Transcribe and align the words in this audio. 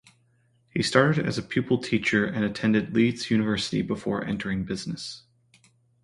He 0.71 0.81
started 0.81 1.27
as 1.27 1.37
a 1.37 1.43
pupil 1.43 1.77
teacher 1.77 2.25
and 2.25 2.43
attended 2.43 2.91
Leeds 2.95 3.29
University 3.29 3.83
before 3.83 4.25
entering 4.25 4.63
business. 4.63 5.25